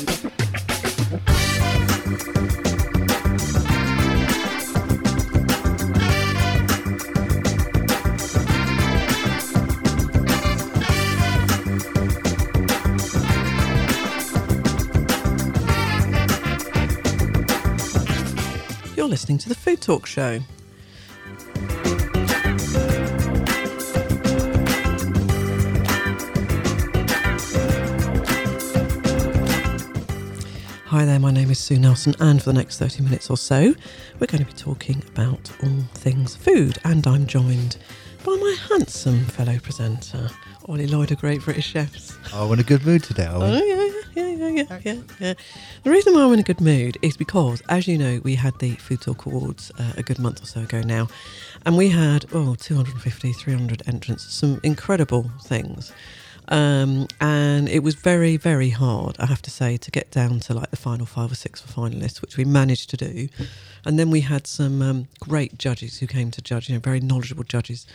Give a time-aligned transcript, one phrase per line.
[0.00, 0.08] You're
[19.08, 20.40] listening to the Food Talk Show.
[31.30, 33.72] My name is Sue Nelson, and for the next 30 minutes or so,
[34.18, 36.76] we're going to be talking about all things food.
[36.82, 37.76] And I'm joined
[38.24, 40.28] by my handsome fellow presenter,
[40.64, 42.18] Ollie Lloyd of Great British Chefs.
[42.32, 43.44] Oh, in a good mood today, are we?
[43.44, 43.84] Oh, yeah,
[44.16, 45.34] yeah, yeah, yeah, yeah, yeah, yeah.
[45.84, 48.58] The reason why I'm in a good mood is because, as you know, we had
[48.58, 51.06] the Food Talk Awards uh, a good month or so ago now,
[51.64, 55.92] and we had, oh, 250, 300 entrants, some incredible things.
[56.50, 60.54] Um, and it was very, very hard, I have to say, to get down to
[60.54, 63.28] like the final five or six for finalists, which we managed to do.
[63.84, 67.00] And then we had some um, great judges who came to judge, you know, very
[67.00, 67.86] knowledgeable judges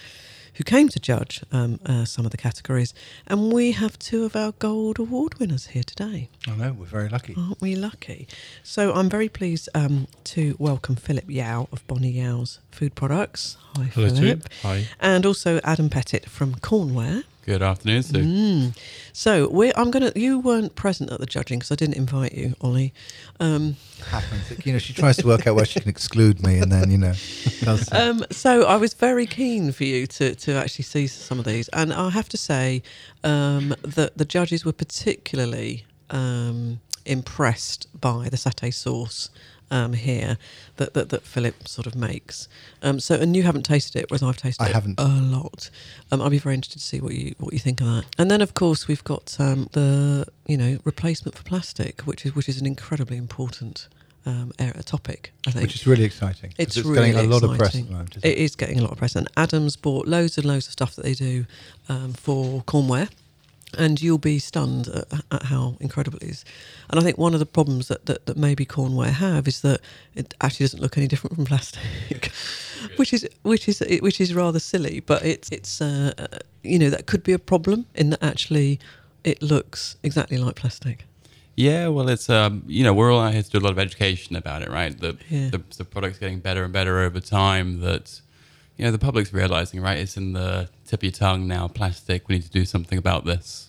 [0.55, 2.93] who came to judge um, uh, some of the categories.
[3.27, 6.29] And we have two of our gold award winners here today.
[6.47, 7.35] I know, we're very lucky.
[7.37, 8.27] Aren't we lucky?
[8.63, 13.57] So I'm very pleased um, to welcome Philip Yau of Bonnie Yau's Food Products.
[13.75, 14.43] Hi, Hello, Philip.
[14.43, 14.67] Sue.
[14.67, 14.87] Hi.
[15.01, 17.23] And also Adam Petyt from Cornware.
[17.45, 18.23] Good afternoon, Sue.
[18.23, 18.77] Mm.
[19.13, 20.11] So we're, I'm gonna.
[20.15, 22.91] You weren't present at the judging because I didn't invite you, Ollie.
[23.39, 23.75] Um,
[24.09, 24.65] Happens.
[24.65, 26.97] You know, she tries to work out where she can exclude me, and then, you
[26.97, 27.13] know,
[27.91, 31.67] um, so I was very keen for you to, to actually see some of these,
[31.69, 32.81] and I have to say
[33.23, 39.29] um, that the judges were particularly um, impressed by the satay sauce
[39.71, 40.37] um, here
[40.77, 42.47] that, that that Philip sort of makes.
[42.81, 44.99] Um, so, and you haven't tasted it, whereas I've tasted I it haven't.
[44.99, 45.69] a lot.
[46.11, 48.05] Um, I'll be very interested to see what you what you think of that.
[48.17, 52.35] And then, of course, we've got um, the you know replacement for plastic, which is
[52.35, 53.87] which is an incredibly important.
[54.27, 55.61] Um, area, topic, I think.
[55.61, 56.51] which is really exciting.
[56.57, 58.17] It's, it's really getting a lot of press at the moment.
[58.17, 60.71] isn't It is getting a lot of press, and Adam's bought loads and loads of
[60.71, 61.45] stuff that they do
[61.89, 63.07] um, for Cornware,
[63.77, 66.45] and you'll be stunned at, at how incredible it is.
[66.89, 69.81] And I think one of the problems that, that, that maybe Cornware have is that
[70.15, 72.31] it actually doesn't look any different from plastic,
[72.97, 74.99] which is which is which is rather silly.
[74.99, 78.79] But it's it's uh, uh, you know that could be a problem in that actually
[79.23, 81.05] it looks exactly like plastic.
[81.55, 83.79] Yeah, well, it's um, you know, we're all out here to do a lot of
[83.79, 84.97] education about it, right?
[84.97, 85.49] The Yeah.
[85.49, 87.79] the, the product's getting better and better over time.
[87.79, 88.21] That
[88.77, 89.97] you know, the public's realizing, right?
[89.97, 91.67] It's in the tip of your tongue now.
[91.69, 92.27] Plastic.
[92.27, 93.64] We need to do something about this.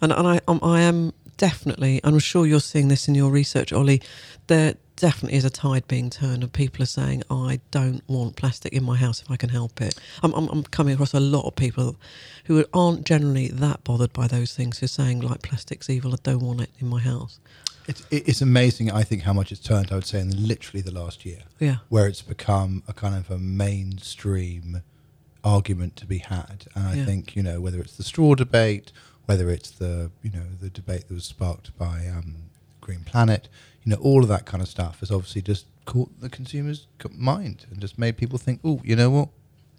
[0.00, 3.30] And, and I, um, I am definitely, and I'm sure you're seeing this in your
[3.30, 4.02] research, Ollie,
[4.46, 8.72] there definitely is a tide being turned and people are saying, I don't want plastic
[8.72, 9.98] in my house if I can help it.
[10.22, 11.96] I'm, I'm, I'm coming across a lot of people
[12.46, 16.16] who aren't generally that bothered by those things who are saying, like, plastic's evil, I
[16.22, 17.38] don't want it in my house.
[17.86, 20.90] It's, it's amazing, I think, how much it's turned, I would say, in literally the
[20.92, 21.76] last year, Yeah.
[21.88, 24.82] where it's become a kind of a mainstream
[25.44, 26.66] argument to be had.
[26.74, 27.04] And I Yeah.
[27.06, 28.92] think, you know, whether it's the straw debate,
[29.28, 32.36] whether it's the, you know, the debate that was sparked by um,
[32.80, 33.46] Green Planet,
[33.84, 37.66] you know, all of that kind of stuff has obviously just caught the consumer's mind
[37.70, 39.28] and just made people think, oh, you know what?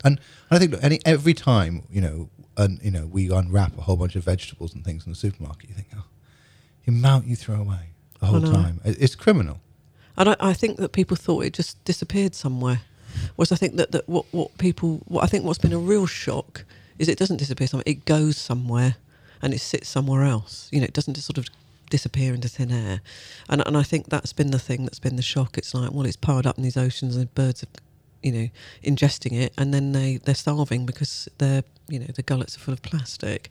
[0.03, 0.19] And
[0.51, 3.95] I think look, any every time you know, and you know, we unwrap a whole
[3.95, 6.05] bunch of vegetables and things in the supermarket, you think, oh,
[6.85, 7.89] the amount you throw away
[8.19, 9.61] the whole time, it's criminal.
[10.15, 12.81] And I, I think that people thought it just disappeared somewhere.
[13.35, 16.05] Whereas I think that, that what, what people, what I think what's been a real
[16.05, 16.65] shock
[16.99, 18.97] is it doesn't disappear somewhere, it goes somewhere
[19.41, 20.67] and it sits somewhere else.
[20.71, 21.45] You know, it doesn't just sort of
[21.89, 23.01] disappear into thin air.
[23.49, 25.57] And, and I think that's been the thing that's been the shock.
[25.57, 27.67] It's like, well, it's piled up in these oceans and birds are,
[28.21, 28.49] you know,
[28.83, 32.73] ingesting it and then they, they're starving because their, you know, the gullets are full
[32.73, 33.49] of plastic.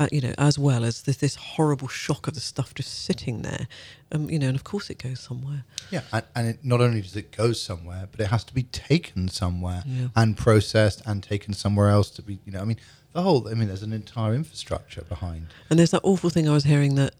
[0.00, 3.42] Uh, you know, as well as there's this horrible shock of the stuff just sitting
[3.42, 3.66] there,
[4.12, 5.64] um, you know, and of course it goes somewhere.
[5.90, 8.62] Yeah, and, and it, not only does it go somewhere, but it has to be
[8.62, 10.06] taken somewhere Yeah.
[10.14, 12.38] and processed and taken somewhere else to be.
[12.46, 12.78] You know, I mean,
[13.12, 13.48] the whole.
[13.48, 15.46] I mean, there's an entire infrastructure behind.
[15.70, 17.14] And there's that awful thing I was hearing that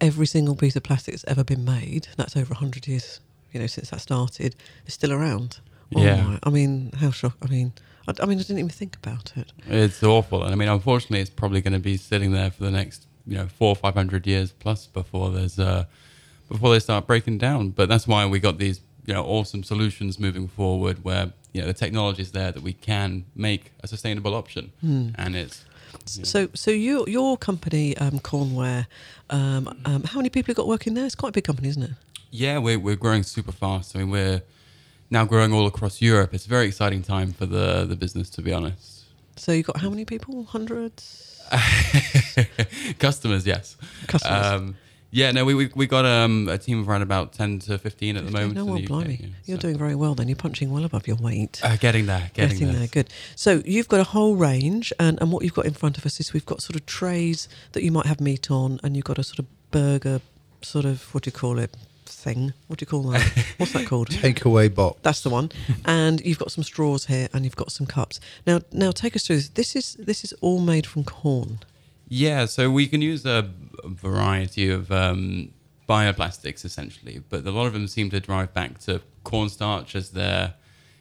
[0.00, 3.20] every single piece of plastic that's ever been made, that's over 100 years,
[3.52, 5.58] you know, since that started, is still around.
[5.94, 6.22] Oh Yeah.
[6.22, 7.36] my- I mean, how shock.
[7.42, 7.72] I mean,
[8.08, 9.52] I, I mean, I didn't even think about it.
[9.68, 12.70] It's awful, and I mean, unfortunately, it's probably going to be sitting there for the
[12.70, 15.84] next, you know, four or five hundred years plus before there's uh,
[16.48, 17.70] before they start breaking down.
[17.70, 21.66] But that's why we got these, you know, awesome solutions moving forward, where you know
[21.68, 25.64] the technology is there that we can make a sustainable option, and it's
[26.16, 26.24] Yeah.
[26.24, 28.86] So, so your your company, um, Cornware,
[29.30, 31.06] um, um, how many people have got working there?
[31.06, 31.90] It's quite a big company, isn't it?
[32.30, 33.94] Yeah, we're, we're growing super fast.
[33.94, 34.42] I mean, we're
[35.08, 36.34] now growing all across Europe.
[36.34, 39.04] It's a very exciting time for the, the business, to be honest.
[39.36, 40.44] So you've got how many people?
[40.44, 41.44] Hundreds.
[42.98, 43.76] Customers, yes.
[44.08, 44.46] Customers.
[44.46, 44.76] Um,
[45.14, 48.16] Yeah, no, we we, we got um, a team of around about ten to fifteen
[48.16, 48.54] at the moment.
[48.54, 49.18] No, in well, the UK, blimey.
[49.20, 50.26] yeah, You're so- doing very well then.
[50.28, 51.60] You're punching well above your weight.
[51.62, 52.78] uh, getting there, getting, Getting there.
[52.80, 53.10] there, good.
[53.36, 56.18] So you've got a whole range, and, and what you've got in front of us
[56.18, 59.18] is we've got sort of trays that you might have meat on, and you've got
[59.18, 60.20] a sort of burger,
[60.62, 61.76] sort of what do you call it,
[62.06, 62.52] thing?
[62.66, 63.22] What do you call that?
[63.58, 64.08] What's that called?
[64.10, 64.98] Takeaway box.
[65.02, 65.50] That's the one.
[65.84, 68.18] And you've got some straws here, and you've got some cups.
[68.48, 69.48] Now, now take us through this.
[69.50, 71.60] This is this is all made from corn.
[72.08, 73.50] Yeah, so we can use a
[73.84, 75.52] variety of um,
[75.88, 80.54] bioplastics essentially, but a lot of them seem to drive back to cornstarch as their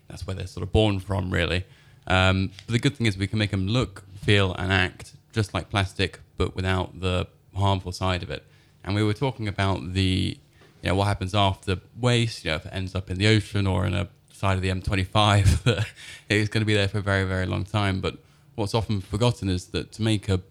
[0.08, 1.66] that's where they're sort of born from, really.
[2.08, 5.54] Um, but the good thing is we can make them look, feel, and act just
[5.54, 8.46] like plastic, but without the harmful side of it.
[8.84, 10.38] And we were talking about the,
[10.82, 12.46] you know, what happens after waste.
[12.46, 14.70] You know, if it ends up in the ocean or in a side of the
[14.70, 15.88] M25, that
[16.30, 18.02] it's going to be there for a very, very long time.
[18.02, 18.18] But
[18.56, 20.42] what's often forgotten is that to make a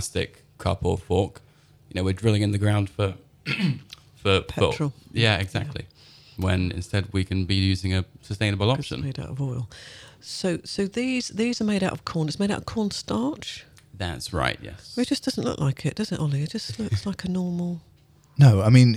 [0.00, 1.40] plastic cup or fork,
[1.88, 3.14] you know, we're drilling in the ground for
[4.22, 4.90] for Petrol.
[4.90, 5.84] For, yeah, exactly.
[6.36, 9.04] When instead we can be using a sustainable 'cause it's option.
[9.04, 9.68] made out of oil.
[10.20, 12.28] So, so these these are made out of corn.
[12.28, 13.64] It's made out of cornstarch.
[13.98, 14.58] That's right.
[14.62, 14.96] Yes.
[14.96, 16.42] It just doesn't look like it, does it, Ollie?
[16.44, 17.80] It just looks like a normal
[18.38, 18.90] No, I mean,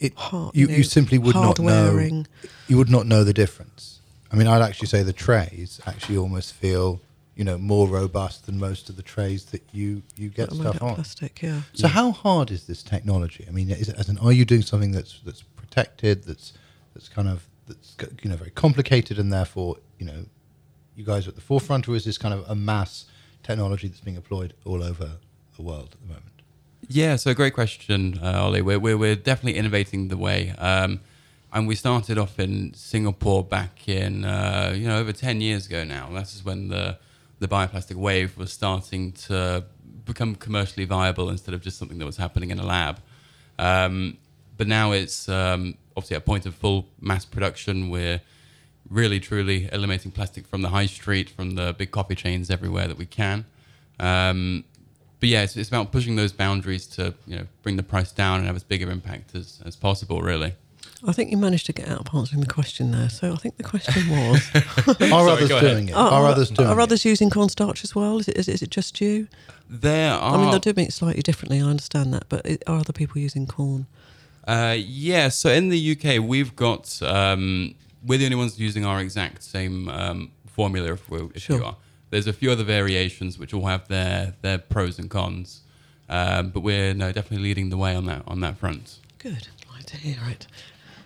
[0.00, 0.12] it.
[0.16, 1.68] Hard- you, you you simply would not know.
[1.68, 2.26] hard-wearing.
[2.68, 4.00] You would not know the difference.
[4.32, 7.00] I mean, I'd actually say the trays actually almost feel,
[7.38, 10.82] you know, more robust than most of the trays that you you get that stuff
[10.82, 10.96] on.
[10.96, 11.40] plastic.
[11.40, 11.60] Yeah.
[11.72, 13.46] So how hard is this technology?
[13.46, 16.52] I mean, is it, as in, are you doing something that's that's protected, that's
[16.94, 20.24] that's kind of that's you know very complicated, and therefore you know
[20.96, 23.04] you guys are at the forefront, or is this kind of a mass
[23.44, 25.12] technology that's being employed all over
[25.56, 26.42] the world at the moment?
[26.88, 28.62] Yeah, so great question, uh, Ollie.
[28.62, 30.54] We're, we're, we're definitely innovating the way.
[30.58, 31.00] Um,
[31.52, 35.84] and we started off in Singapore back in, uh, you know, over 10 years ago
[35.84, 36.08] now.
[36.12, 36.98] This is when the,
[37.38, 39.64] the bioplastic wave was starting to
[40.04, 43.00] become commercially viable instead of just something that was happening in a lab.
[43.58, 44.18] Um,
[44.56, 47.90] but now it's um, obviously at a point of full mass production.
[47.90, 48.20] We're
[48.90, 52.98] really, truly eliminating plastic from the high street, from the big coffee chains everywhere that
[52.98, 53.44] we can.
[54.00, 54.64] Um,
[55.20, 58.38] but yeah, it's, it's about pushing those boundaries to you know bring the price down
[58.38, 60.22] and have as big an impact as, as possible.
[60.22, 60.54] Really.
[61.06, 63.08] I think you managed to get out of answering the question there.
[63.08, 64.50] So I think the question was:
[65.12, 65.70] Are others go ahead.
[65.70, 65.94] doing it?
[65.94, 66.82] Are others doing Are it?
[66.82, 68.18] others using cornstarch as well?
[68.18, 69.28] Is it, is it, is it just you?
[69.70, 70.34] There are.
[70.34, 71.60] I mean, they're doing it slightly differently.
[71.60, 73.86] I understand that, but it, are other people using corn?
[74.46, 77.74] Uh, yeah, so in the UK, we've got um,
[78.04, 80.94] we're the only ones using our exact same um, formula.
[80.94, 81.58] If, we if Sure.
[81.58, 81.76] you are,
[82.10, 85.60] there's a few other variations which all have their their pros and cons,
[86.08, 88.98] um, but we're no definitely leading the way on that on that front.
[89.18, 89.48] Good.
[89.68, 90.46] I'd like to hear it.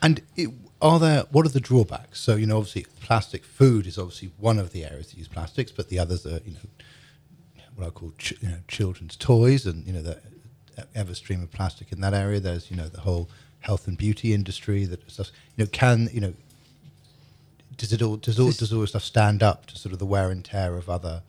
[0.03, 0.51] And it,
[0.81, 1.25] are there?
[1.31, 2.21] What are the drawbacks?
[2.21, 5.71] So you know, obviously, plastic food is obviously one of the areas that use plastics,
[5.71, 6.69] but the others are you know
[7.77, 10.19] what I call ch- you know children's toys, and you know the
[10.95, 12.41] ever stream of plastic in that area.
[12.41, 15.31] There's you know the whole health and beauty industry that stuff.
[15.57, 16.35] You know, can you know
[17.77, 19.99] does it all does all This- does all this stuff stand up to sort of
[20.01, 21.23] the wear and tear of other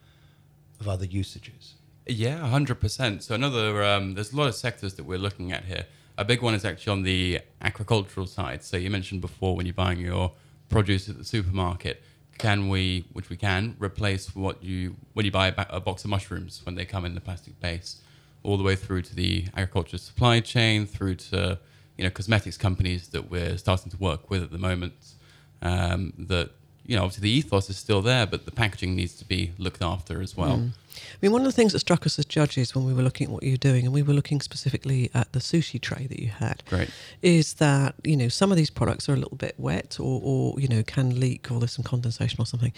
[0.80, 1.76] of other usages?
[2.08, 3.24] Yeah, hundred percent.
[3.24, 5.86] So another, um, there's a lot of sectors that we're looking at here.
[6.18, 8.64] A big one is actually on the agricultural side.
[8.64, 10.34] So you mentioned before when you're buying your
[10.70, 12.04] produce at the supermarket,
[12.38, 16.10] can we, which we can, replace what you when you buy a, a box of
[16.10, 18.02] mushrooms when they come in the plastic base,
[18.44, 21.60] all the way through to the agriculture supply chain, through to
[21.98, 25.14] you know cosmetics companies that we're starting to work with at the moment.
[25.62, 26.52] Um, that
[26.86, 29.82] you know, obviously the ethos is still there, but the packaging needs to be looked
[29.82, 30.70] after as well.
[30.96, 33.26] I mean, one of the things that struck us as judges when we were looking
[33.26, 36.20] at what you were doing, and we were looking specifically at the sushi tray that
[36.20, 36.90] you had, Great.
[37.22, 40.60] is that you know some of these products are a little bit wet, or, or
[40.60, 42.74] you know can leak, or there's some condensation or something.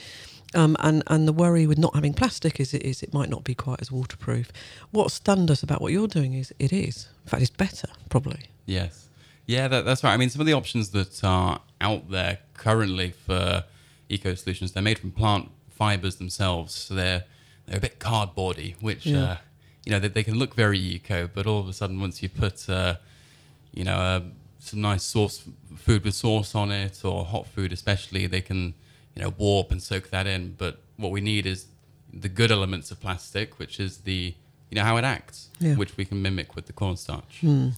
[0.53, 3.43] Um, and and the worry with not having plastic is it is it might not
[3.43, 4.51] be quite as waterproof.
[4.91, 7.07] What stunned us about what you're doing is it is.
[7.25, 8.45] In fact, it's better probably.
[8.65, 9.09] Yes.
[9.47, 10.13] Yeah, that, that's right.
[10.13, 13.63] I mean, some of the options that are out there currently for
[14.09, 16.73] eco solutions, they're made from plant fibers themselves.
[16.73, 17.23] So they're,
[17.65, 19.23] they're a bit cardboardy, which, Yeah.
[19.23, 19.37] uh,
[19.85, 22.29] you know, they, they can look very eco, but all of a sudden, once you
[22.29, 22.95] put, uh,
[23.73, 24.21] you know, uh,
[24.59, 25.43] some nice sauce,
[25.75, 28.73] food with sauce on it, or hot food especially, they can,
[29.15, 30.55] you know, warp and soak that in.
[30.57, 31.67] But what we need is
[32.11, 34.33] the good elements of plastic, which is the,
[34.71, 35.75] you know, how it acts, Yeah.
[35.75, 37.39] which we can mimic with the cornstarch.
[37.41, 37.69] Hmm.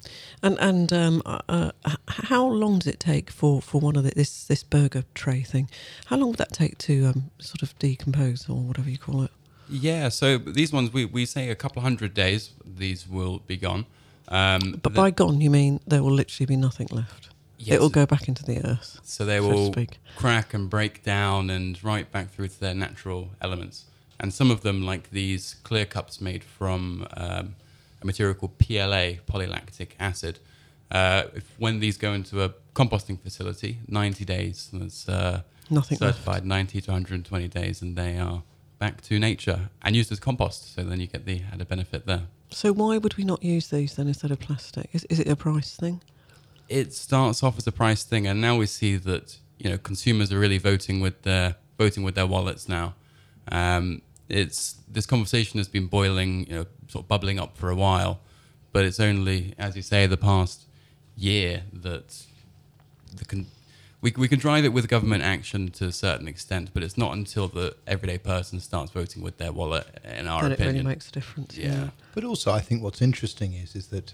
[0.42, 1.72] And and um, uh, uh,
[2.08, 5.70] how long does it take for, for one of the, this this burger tray thing?
[6.06, 9.32] How long would that take to um, sort of decompose or whatever you call it?
[9.70, 13.86] Yeah, so these ones we, we say a couple hundred days these will be gone.
[14.30, 17.30] Um, But by gone, you mean there will literally be nothing left.
[17.58, 19.00] yes, It will go back into the earth.
[19.04, 19.74] So they so will
[20.16, 23.86] crack and break down and right back through to their natural elements.
[24.20, 27.56] And some of them, like these clear cups made from um,
[28.02, 30.40] a material called PLA, polylactic acid,
[30.90, 36.20] Uh, if, when these go into a composting facility, 90 days, that's uh, Nothing left.
[36.20, 38.42] certified 90 to 120 days, and they are
[38.80, 40.74] back to nature and used as compost.
[40.76, 42.24] So then you get the added benefit there.
[42.52, 44.90] So why would we not use these then instead of plastic?
[44.94, 46.00] Is, is it a price thing?
[46.70, 50.32] It starts off as a price thing, and now we see that you know consumers
[50.32, 52.94] are really voting with their voting with their wallets now.
[53.52, 57.76] Um, it's this conversation has been boiling, you know, sort of bubbling up for a
[57.76, 58.20] while,
[58.72, 60.66] but it's only, as you say, the past
[61.16, 62.26] year that
[63.16, 63.48] the con-
[64.02, 67.14] we we can drive it with government action to a certain extent, but it's not
[67.14, 70.76] until the everyday person starts voting with their wallet, in our then opinion.
[70.76, 71.58] it really makes a difference.
[71.58, 71.90] yeah.
[72.14, 74.14] But also, I think what's interesting is is that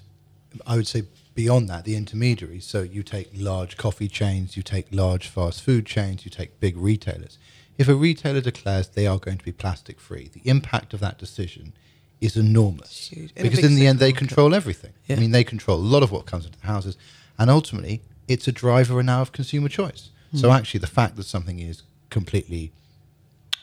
[0.65, 1.03] I would say
[1.35, 2.65] beyond that, the intermediaries.
[2.65, 6.77] So you take large coffee chains, you take large fast food chains, you take big
[6.77, 7.37] retailers.
[7.77, 11.17] If a retailer declares they are going to be plastic free, the impact of that
[11.17, 11.73] decision
[12.21, 13.33] is enormous huge.
[13.35, 14.93] Because in the end they control everything.
[15.07, 15.17] Yeah.
[15.17, 16.95] I mean, they control a lot of what comes into the houses,
[17.37, 20.09] and ultimately, it's a driver now of consumer choice.
[20.35, 20.55] So Hmm.
[20.55, 22.71] actually, the fact that something is completely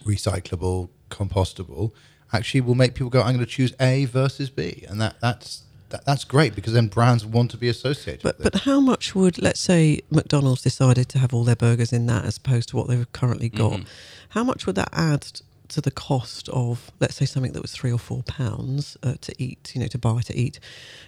[0.05, 1.93] recyclable, compostable,
[2.33, 5.63] actually will make people go, "I'm going to choose A versus B," and that that's
[5.91, 8.53] that, that's great because then brands want to be associated But with it.
[8.53, 12.25] but how much would let's say McDonald's decided to have all their burgers in that
[12.25, 13.73] as opposed to what they've currently got?
[13.81, 13.87] Mhm.
[14.31, 15.27] How much would that add
[15.69, 19.33] to the cost of let's say something that was three or four pounds uh, to
[19.39, 19.73] eat?
[19.75, 20.59] You know, to buy to eat.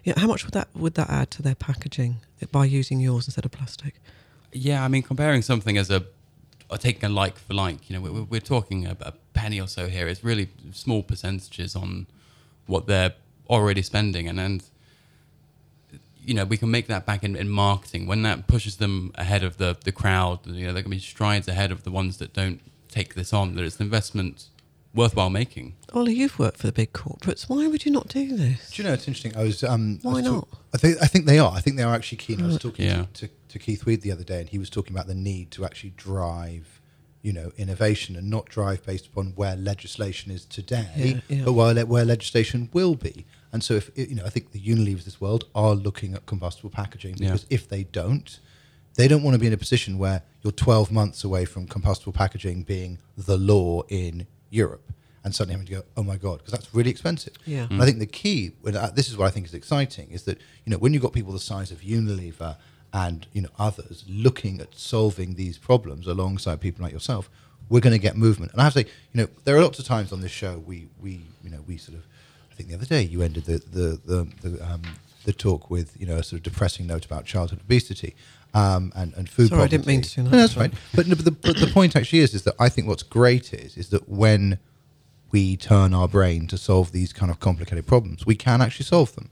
[0.04, 2.16] Yeah, how much would that would that add to their packaging
[2.52, 3.94] by using yours instead of plastic?
[4.52, 6.04] Yeah, I mean, comparing something as a,
[6.70, 9.66] or taking a like for like, you know, we're, we're talking a, a penny or
[9.66, 10.06] so here.
[10.08, 12.06] It's really small percentages on
[12.66, 13.14] what they're
[13.48, 14.62] already spending, and and
[16.25, 19.43] you know, we can make that back in, in marketing when that pushes them ahead
[19.43, 20.41] of the the crowd.
[20.47, 23.33] You know, they're going to be strides ahead of the ones that don't take this
[23.33, 23.55] on.
[23.55, 24.47] That it's an investment
[24.95, 25.75] worthwhile making.
[25.95, 27.49] Ollie, you've worked for the big corporates.
[27.49, 28.71] Why would you not do this?
[28.71, 29.37] Do you know it's interesting?
[29.37, 29.64] I was.
[29.64, 30.49] Um, I Why was not?
[30.75, 31.52] I think I think they are.
[31.52, 32.43] I think they are actually keen.
[32.43, 33.07] I was talking Yeah.
[33.14, 35.50] to, to, to Keith Weed the other day, and he was talking about the need
[35.52, 36.81] to actually drive,
[37.23, 41.45] you know, innovation and not drive based upon where legislation is today, Yeah, yeah.
[41.45, 43.26] but where where legislation will be.
[43.52, 46.25] And so, if you know, I think the Unilevers of this world are looking at
[46.26, 47.28] combustible packaging Yeah.
[47.28, 48.38] because if they don't,
[48.94, 52.12] they don't want to be in a position where you're 12 months away from combustible
[52.12, 54.92] packaging being the law in Europe
[55.25, 57.35] and suddenly having to go, oh my God, because that's really expensive.
[57.47, 57.66] Yeah.
[57.71, 60.25] And I think the key, when, uh, this is what I think is exciting, is
[60.25, 62.56] that, you know, when you've got people the size of Unilever
[62.92, 67.30] and, you know, others looking at solving these problems alongside people like yourself,
[67.68, 68.52] we're going to get movement.
[68.52, 70.59] And I have to say, you know, there are lots of times on this show
[70.59, 72.06] we, we you know, we sort of, I
[72.62, 74.83] think the other day you ended the, the, the, the, um,
[75.25, 78.14] the talk with, you know, a sort of depressing note about childhood obesity.
[78.54, 80.31] Um, and, and food Sorry, I didn't mean to do that.
[80.31, 80.73] No, that's right.
[80.95, 83.52] But, no, but, the, but the point actually is, is that I think what's great
[83.54, 84.59] is, is that when
[85.31, 89.14] we turn our brain to solve these kind of complicated problems, we can actually solve
[89.14, 89.31] them.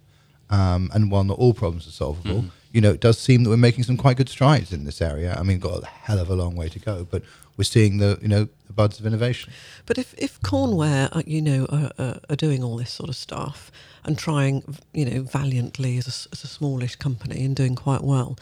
[0.49, 3.57] Um, and while not all problems are solvable, you know, it does seem that we're
[3.57, 5.37] making some quite good strides in this area.
[5.39, 7.23] I mean, got a hell of a long way to go, but
[7.61, 9.53] we're seeing the, you know, the buds of innovation.
[9.85, 13.17] But if if Cornware, uh, you know, are, are, are doing all this sort of
[13.17, 13.71] stuff
[14.05, 14.63] and trying,
[14.95, 18.39] you know, valiantly as a, as a smallish company and doing quite well,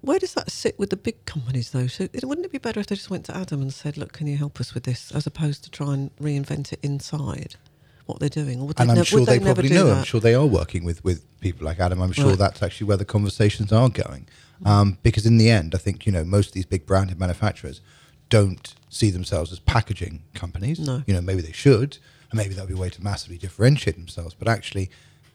[0.00, 1.86] where does that sit with the big companies though?
[1.86, 4.12] So it, wouldn't it be better if they just went to Adam and said, "Look,
[4.14, 7.56] can you help us with this?" as opposed to try and reinvent it inside
[8.06, 8.62] what they're doing?
[8.62, 9.86] Or they, and I'm nev- sure they, they, probably do know.
[9.88, 9.98] that?
[9.98, 12.00] I'm sure they are working with, with people like Adam.
[12.00, 12.38] I'm sure Right.
[12.38, 14.26] that's actually where the conversations are going.
[14.64, 17.80] Um, because in the end, I think you know most of these big branded manufacturers
[18.30, 20.80] don't see themselves as packaging companies.
[20.80, 21.02] No.
[21.06, 21.98] You know, maybe they should,
[22.30, 24.34] and maybe that would be a way to massively differentiate themselves.
[24.34, 24.90] But actually,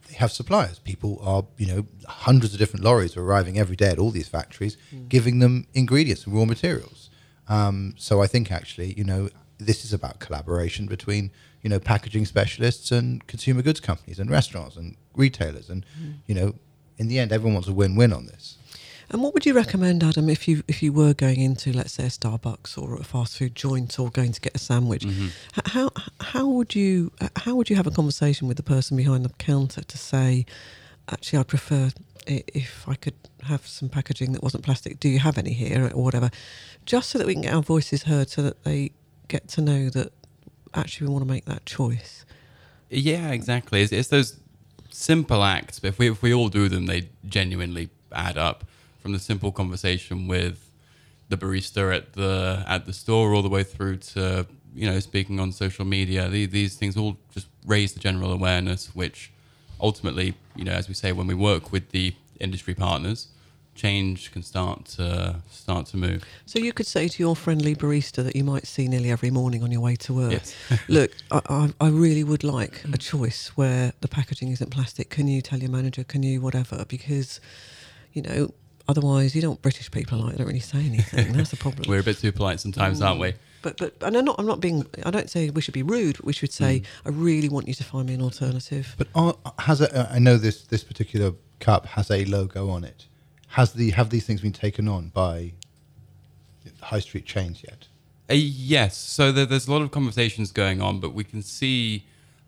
[0.08, 0.78] they have suppliers.
[0.80, 4.28] People are, you know, hundreds of different lorries are arriving every day at all these
[4.28, 4.76] factories,
[5.08, 7.10] giving them ingredients and raw materials.
[7.48, 11.30] Um, so I think actually, you know, this is about collaboration between,
[11.62, 15.70] you know, packaging specialists and consumer goods companies and restaurants and retailers.
[15.70, 15.86] And,
[16.26, 16.54] you know,
[16.98, 18.56] in the end, everyone wants a win-win on this.
[19.10, 22.04] And what would you recommend, Adam, if you if you were going into, let's say,
[22.04, 25.04] a Starbucks or a fast food joint, or going to get a sandwich?
[25.04, 25.28] Mm-hmm.
[25.66, 29.30] How how would you how would you have a conversation with the person behind the
[29.34, 30.44] counter to say,
[31.08, 31.90] actually, I'd prefer
[32.26, 34.98] if I could have some packaging that wasn't plastic.
[34.98, 36.30] Do you have any here or whatever?
[36.84, 38.90] Just so that we can get our voices heard, so that they
[39.28, 40.12] get to know that
[40.74, 42.24] actually we want to make that choice.
[42.90, 43.82] Yeah, exactly.
[43.82, 44.40] It's, it's those
[44.90, 48.64] simple acts, but if we if we all do them, they genuinely add up.
[49.06, 50.68] From the simple conversation with
[51.28, 55.38] the barista at the at the store, all the way through to you know speaking
[55.38, 56.28] on social media.
[56.28, 59.30] These, these things all just raise the general awareness, which
[59.80, 63.28] ultimately, you know, as we say, when we work with the industry partners,
[63.76, 66.24] change can start to start to move.
[66.44, 69.62] So you could say to your friendly barista that you might see nearly every morning
[69.62, 70.52] on your way to work, Yes.
[70.88, 75.10] look, I, I, I really would like a choice where the packaging isn't plastic.
[75.10, 76.02] Can you tell your manager?
[76.02, 76.84] Can you whatever?
[76.88, 77.40] Because,
[78.12, 78.50] you know,
[78.88, 81.32] otherwise you don't British people like They don't really say anything.
[81.32, 81.84] That's the problem.
[81.88, 83.34] We're a bit too polite sometimes, aren't we?
[83.62, 86.16] But but and I'm not I'm not being I don't say we should be rude,
[86.16, 86.84] but we should say Mm.
[87.06, 88.94] I really want you to find me an alternative.
[88.98, 89.92] But are, has it?
[89.94, 93.06] Uh, I know this this particular cup has a logo on it.
[93.48, 95.52] Has the have these things been taken on by
[96.80, 97.86] high street chains yet?
[98.30, 98.96] Uh, yes.
[98.96, 102.04] So there, there's a lot of conversations going on, but we can see,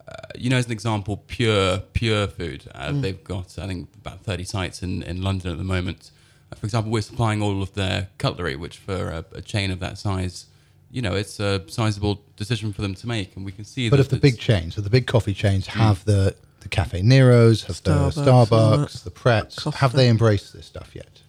[0.07, 2.71] uh, you know, as an example, Pure Pure Food.
[2.75, 6.11] Uh, They've got, I think, about 30 sites in, in London at the moment.
[6.51, 9.81] Uh, for example, we're supplying all of their cutlery, which for a, a chain of
[9.81, 10.47] that size,
[10.91, 13.91] you know, it's a sizable decision for them to make, and we can see.
[13.91, 17.03] But that if the big chains, so the big coffee chains have the the Caffè
[17.03, 19.79] Neros, have Starbucks, the Starbucks, the Prets, Costa.
[19.79, 21.23] have they embraced this stuff yet?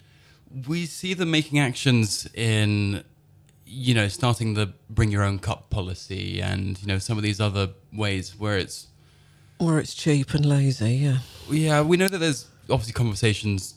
[0.66, 3.04] we see them making actions in
[3.64, 7.40] you know starting the bring your own cup policy and you know some of these
[7.40, 8.88] other ways where it's
[9.58, 11.18] Where it's cheap and lazy, yeah.
[11.48, 13.74] yeah we know that there's obviously conversations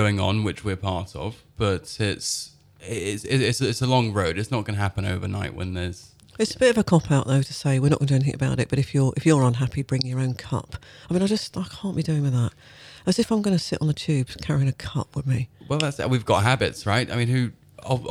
[0.00, 4.50] going on which we're part of but it's it's it's, it's a long road it's
[4.50, 6.00] not going to happen overnight when there's
[6.38, 8.18] It's a bit of a cop out though to say we're not going to do
[8.20, 8.68] anything about it.
[8.72, 10.70] But if you're if you're unhappy, bring your own cup.
[11.08, 12.52] I mean, I just I can't be doing with that.
[13.10, 15.40] As if I'm going to sit on the tube carrying a cup with me.
[15.68, 17.42] well that's we've got habits right i mean who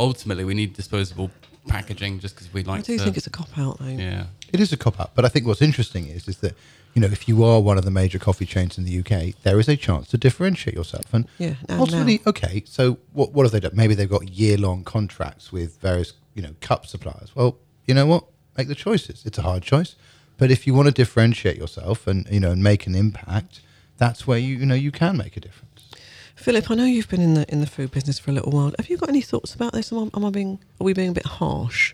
[0.07, 1.29] ultimately we need disposable
[1.67, 3.97] packaging just because we like I do to think it's a cop out though.
[4.09, 6.53] yeah It is a cop out, but I think what's interesting is is that
[6.95, 9.59] you know if you are one of the major coffee chains in the UK, there
[9.59, 11.13] is a chance to differentiate yourself.
[11.13, 13.75] And Yeah, ultimately, okay, so what what have they done?
[13.75, 17.35] Maybe they've got year long contracts with various you know cup suppliers.
[17.35, 18.25] Well, you know what?
[18.57, 19.25] Make the choices.
[19.25, 19.95] It's a hard choice,
[20.37, 23.59] but if you want to differentiate yourself and you know and make an impact,
[23.97, 25.89] that's where you you know you can make a difference.
[26.35, 28.73] Philip, I know you've been in the in the food business for a little while.
[28.77, 29.91] Have you got any thoughts about this?
[29.91, 31.93] Am I, am I being are we being a bit harsh?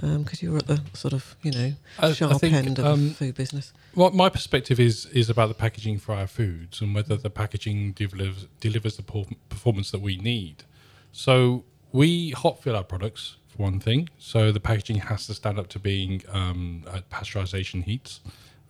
[0.00, 2.86] Because you were at the sort of you know I- I sharp think, end of
[2.86, 3.72] um, the food business.
[3.94, 7.92] Well, my perspective is is about the packaging for our foods and whether the packaging
[7.92, 9.02] delivers delivers the
[9.48, 10.64] performance that we need.
[11.12, 14.08] So we hot fill our products for one thing.
[14.18, 18.20] So the packaging has to stand up to being um, at pasteurization heats,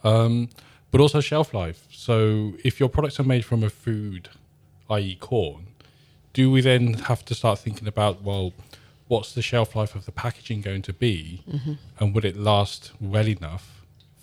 [0.05, 0.49] um,
[0.91, 1.87] but also shelf life.
[1.91, 4.31] So if your products are made from a food,
[4.89, 5.67] i.e., corn,
[6.33, 8.53] do we then have to start thinking about well?
[9.09, 11.43] What's the shelf life of the packaging going to be,
[11.99, 13.79] and would it last well enough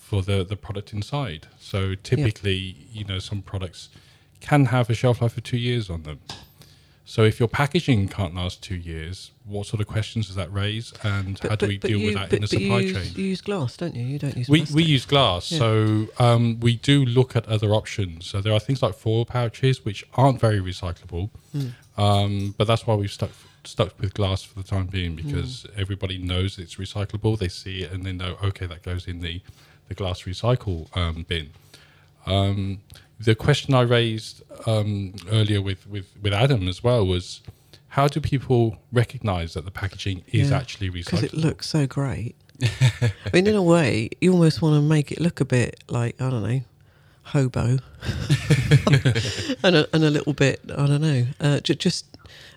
[0.06, 1.48] for the, the product inside.
[1.60, 3.90] So typically, you know, some products
[4.40, 6.20] can have a shelf life of two years on them.
[7.08, 10.94] So if your packaging can't last two years, what sort of questions does that raise,
[11.04, 13.12] and how do we deal you, with that but, in the supply you chain?
[13.16, 14.04] you use glass, don't you?
[14.06, 14.76] You don't use we, plastic.
[14.76, 15.58] we use glass, Yeah.
[15.60, 18.26] so um, we do look at other options.
[18.28, 21.68] So there are things like foil pouches which aren't very recyclable, Hmm.
[22.02, 23.32] um, but that's why we've stuck
[23.68, 25.28] stuck with glass for the time being Hmm.
[25.28, 27.38] because everybody knows it's recyclable.
[27.38, 29.42] They see it and they know okay that goes in the
[29.88, 31.52] the glass recycle um, bin.
[32.26, 32.80] Um,
[33.20, 37.42] the question I raised um, earlier with, with, with Adam as well was
[37.90, 41.06] how do people recognise that the packaging is Yeah, actually recyclable?
[41.06, 42.36] because it looks so great.
[42.64, 46.20] I mean, in a way, you almost want to make it look a bit like
[46.22, 46.62] I don't know,
[47.26, 47.80] hobo,
[49.64, 52.06] and a, and a little bit I don't know, uh, ju- just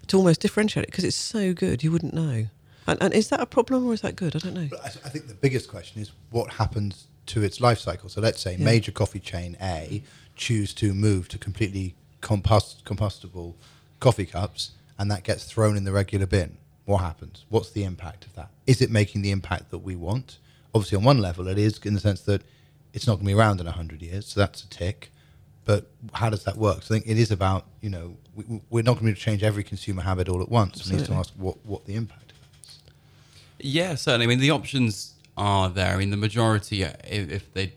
[0.09, 2.47] to almost differentiate it because it's so good you wouldn't know.
[2.87, 4.35] And, and is that a problem or is that good?
[4.35, 4.69] I don't know.
[4.83, 8.09] I, I think the biggest question is what happens to its life cycle.
[8.09, 8.65] So let's say Yeah.
[8.65, 10.03] major coffee chain A
[10.37, 13.55] choose to move to completely compost, compostable
[14.01, 16.57] coffee cups, and that gets thrown in the regular bin.
[16.87, 17.45] What happens?
[17.51, 18.49] What's the impact of that?
[18.67, 20.39] Is it making the impact that we want?
[20.75, 22.43] Obviously, on one level, it is in the sense that
[22.95, 25.11] it's not going to be around in hundred years, so that's a tick.
[25.65, 26.83] But how does that work?
[26.83, 29.43] So I think it is about you know we, we- we're not going to change
[29.43, 30.89] every consumer habit all at once.
[30.91, 32.79] We need to ask what what the impact is.
[33.61, 34.25] Yeah, certainly.
[34.27, 35.95] I mean, the options are there.
[35.95, 37.73] I mean, the majority, uh, if, if they,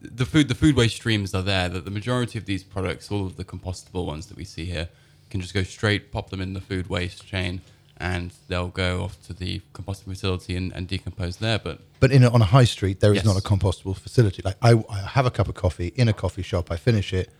[0.00, 1.68] the food, the food waste streams are there.
[1.68, 4.88] That the majority of these products, all of the compostable ones that we see here,
[5.30, 7.60] can just go straight, pop them in the food waste chain,
[7.98, 11.58] and they'll go off to the composting facility and, and decompose there.
[11.58, 13.24] But But in a, on a high street, there is Yes.
[13.24, 14.42] not a compostable facility.
[14.44, 16.70] Like I, I have a cup of coffee in a coffee shop.
[16.70, 17.30] I finish it.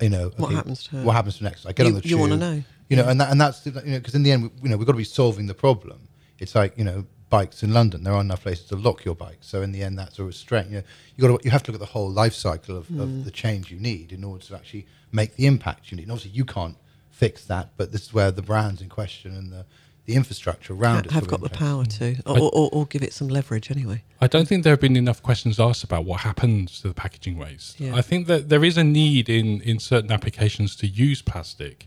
[0.00, 1.04] You know, What happens to it?
[1.04, 1.64] What happens next?
[1.64, 2.62] I get You- on the you wanna know.
[2.88, 4.76] You know, and that, and that's you know because in the end, we, you know,
[4.76, 6.08] we've got to be solving the problem.
[6.38, 8.02] It's like you know, bikes in London.
[8.04, 9.38] There aren't enough places to lock your bike.
[9.40, 10.68] So in the end, that's a restraint.
[10.68, 10.82] You know,
[11.16, 13.00] you got to you have to look at the whole life cycle of, Mm.
[13.00, 16.02] of the change you need in order to actually make the impact you need.
[16.02, 16.76] And obviously, you can't
[17.10, 19.64] fix that, but this is where the brands in question and the
[20.06, 23.02] the infrastructure around Ha- it have got the power to, or, or, or, or give
[23.02, 24.02] it some leverage anyway.
[24.20, 27.38] I don't think there have been enough questions asked about what happens to the packaging
[27.38, 27.78] waste.
[27.78, 27.94] Yeah.
[27.94, 31.86] I think that there is a need in, in certain applications to use plastic.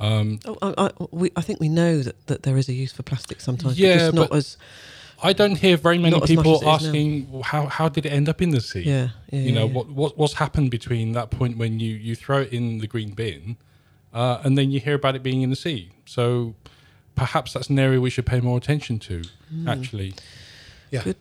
[0.00, 3.02] Oh, I, I, we, I think we know that, that there is a use for
[3.04, 4.56] plastic sometimes, Yeah, but just not but- as
[5.24, 6.88] I don't hear very many Not as much people as it is now.
[6.88, 8.80] asking how how did it end up in the sea?
[8.80, 9.72] Yeah, yeah, you know yeah, yeah.
[9.72, 13.10] what what what's happened between that point when you you throw it in the green
[13.10, 13.56] bin
[14.12, 15.92] uh, and then you hear about it being in the sea.
[16.06, 16.56] So
[17.14, 19.22] perhaps that's an area we should pay more attention to.
[19.66, 20.14] Actually,
[20.90, 21.02] Yeah.
[21.04, 21.16] Good,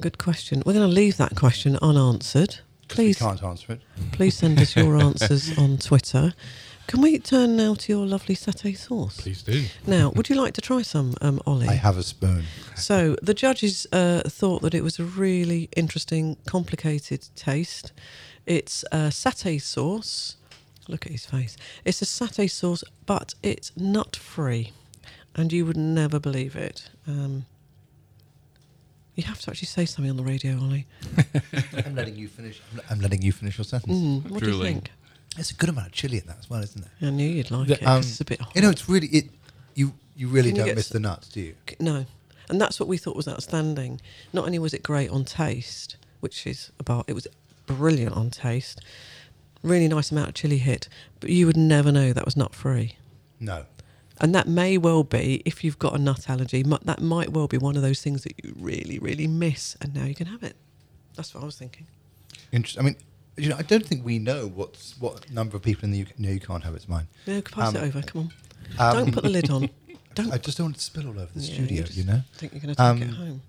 [0.00, 0.62] good question.
[0.66, 2.56] We're going to leave that question unanswered.
[2.90, 3.80] We Please, can't answer it.
[4.12, 6.34] please send us your answers on Twitter.
[6.88, 9.20] Can we turn now to your lovely satay sauce?
[9.20, 9.64] please do.
[9.86, 11.68] Now, would you like to try some, um, Ollie?
[11.68, 12.42] I have a spoon.
[12.74, 17.92] So the judges uh, thought that it was a really interesting, complicated taste.
[18.44, 20.36] It's a satay sauce.
[20.88, 21.56] Look at his face.
[21.84, 24.72] It's a satay sauce, but it's nut free,
[25.34, 26.90] and you would never believe it.
[27.06, 27.46] Um,
[29.14, 30.86] you have to actually say something on the radio, Ollie.
[31.84, 32.60] I'm letting you finish.
[32.72, 33.96] I'm- I'm letting you finish your sentence.
[33.98, 34.90] Mm, what do you think?
[35.36, 37.08] There's a good amount of chili in that as well, isn't there?
[37.08, 37.80] I knew you'd like The- it.
[37.80, 38.52] 'cause Um, it's a bit hot.
[38.54, 39.30] You know, it's really it.
[39.74, 41.54] You you really Can don't get miss s- the nuts, do you?
[41.78, 42.04] No.
[42.48, 44.00] And that's what we thought was outstanding.
[44.32, 47.26] Not only was it great on taste, which is about, it was
[47.66, 48.80] brilliant on taste,
[49.62, 50.88] really nice amount of chili hit,
[51.20, 52.96] but you would never know that was nut free.
[53.38, 53.66] No.
[54.20, 57.56] And that may well be, if you've got a nut allergy, that might well be
[57.56, 60.56] one of those things that you really, really miss, and now you can have it.
[61.16, 61.86] That's what I was thinking.
[62.52, 62.82] Interesting.
[62.82, 62.96] I mean,
[63.36, 66.18] you know, I don't think we know what's what number of people in the UK.
[66.18, 66.78] No, you can't have it.
[66.78, 67.08] It's mine.
[67.26, 68.02] No, pass Um, it over.
[68.02, 68.30] Come
[68.78, 68.88] on.
[68.98, 69.70] um, Don't put the lid on.
[70.14, 70.32] Don't.
[70.32, 71.82] I just don't want it to spill all over the Yeah, studio.
[71.84, 72.14] just You know.
[72.34, 73.42] I think you're going to take it Um, home.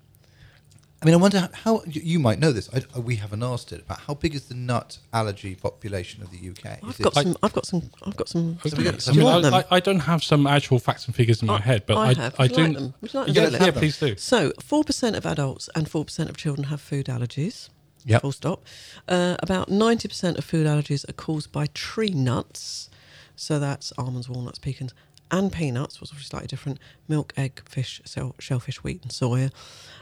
[1.02, 2.70] I mean, I wonder how you, you might know this.
[2.74, 6.38] I, we haven't asked it, but how big is the nut allergy population of the
[6.50, 6.78] UK?
[6.88, 7.38] I've got it- some.
[7.42, 7.90] I've got some.
[8.06, 8.60] I've got some.
[8.64, 9.12] So we got- stats.
[9.12, 9.54] Do you I, want mean, them?
[9.56, 11.98] I, I, I don't have some actual facts and figures in my I- head, but
[11.98, 12.36] I I, have.
[12.40, 12.64] I, Would you do.
[12.66, 12.94] like them?
[13.02, 13.62] Would you like them, yeah, Philip?
[13.76, 14.16] yeah, please do.
[14.18, 17.70] So, 4% of adults and 4% of children have food allergies.
[18.06, 18.22] Yep.
[18.22, 18.64] Full stop.
[19.08, 22.90] Uh, about 90% of food allergies are caused by tree nuts.
[23.36, 24.94] So that's almonds, walnuts, pecans,
[25.32, 29.52] and peanuts, was is slightly different milk, egg, fish, shell, shellfish, wheat, and soya.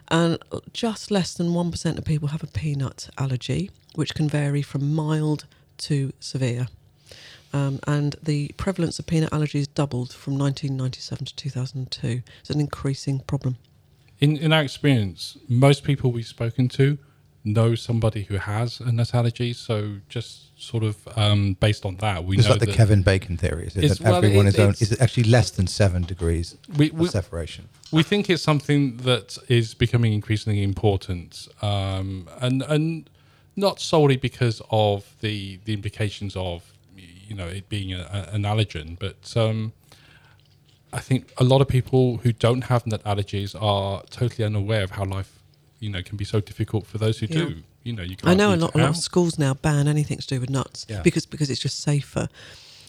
[0.09, 0.39] And
[0.73, 5.45] just less than 1% of people have a peanut allergy, which can vary from mild
[5.79, 6.67] to severe.
[7.53, 12.21] Um, and the prevalence of peanut allergies doubled from 1997 to 2002.
[12.41, 13.57] It's an increasing problem.
[14.19, 16.97] In in our experience, most people we've spoken to
[17.53, 19.53] know somebody who has a nut allergy.
[19.53, 23.37] So just sort of um, based on that, we It's know like the Kevin Bacon
[23.37, 23.87] theory, is it?
[23.87, 26.97] That well, everyone it- is own, is it actually less than seven degrees we, of
[26.99, 27.69] we, separation?
[27.91, 33.09] we think it's something that is becoming increasingly important, um, and and
[33.55, 38.97] not solely because of the the implications of you know it being a, an allergen,
[38.99, 39.73] but um,
[40.91, 44.91] I think a lot of people who don't have nut allergies are totally unaware of
[44.91, 45.38] how life
[45.79, 47.35] you know can be so difficult for those who Yeah.
[47.45, 47.55] do.
[47.83, 50.17] You know, you I can't know a lot, a lot of schools now ban anything
[50.17, 51.01] to do with nuts Yeah.
[51.01, 52.27] because because it's just safer.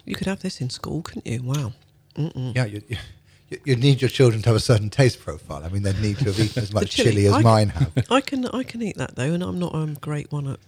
[0.04, 1.42] You could have this in school, couldn't you?
[1.42, 1.72] Wow.
[2.16, 2.56] Mm-mm.
[2.56, 5.62] Yeah, you, you, you need your children to have a certain taste profile.
[5.64, 7.10] I mean, they need to have eaten as much chili.
[7.12, 7.92] chili as I- mine have.
[8.10, 10.60] I can I can eat that though, and I'm not a um, great one at.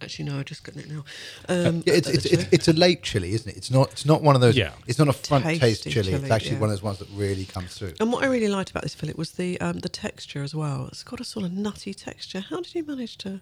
[0.00, 1.04] Actually, no, I just got it now.
[1.48, 3.56] Um, Yeah, it's, it's, it's, it's a late chili, isn't it?
[3.56, 3.90] It's not.
[3.92, 4.56] It's not one of those.
[4.56, 4.72] Yeah.
[4.86, 6.12] It's not a front taste Tasty chili.
[6.12, 6.60] It's actually yeah.
[6.60, 7.94] one of those ones that really comes through.
[8.00, 10.86] and what I really liked about this fillet was the um, the texture as well.
[10.88, 12.40] It's got a sort of nutty texture.
[12.40, 13.40] How did you manage to?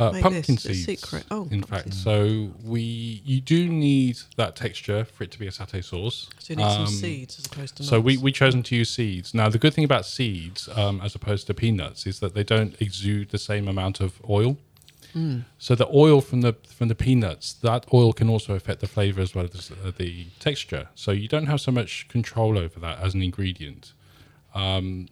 [0.00, 0.64] Uh, make pumpkin this?
[0.64, 1.00] It's seeds.
[1.02, 1.24] secret.
[1.28, 2.02] Oh, in pumpkin fact, seeds.
[2.04, 6.28] so we you do need that texture for it to be a satay sauce.
[6.38, 7.82] So you need some Um, seeds as opposed to.
[7.82, 8.22] So we nuts.
[8.22, 9.34] we chosen to use seeds.
[9.34, 12.80] Now the good thing about seeds, um, as opposed to peanuts, is that they don't
[12.80, 14.56] exude the same amount of oil.
[15.12, 15.40] Hmm.
[15.58, 19.20] So the oil from the from the peanuts, that oil can also affect the flavor
[19.20, 20.88] as well as uh, the texture.
[20.94, 23.92] So you don't have so much control over that as an ingredient.
[24.54, 25.08] Um,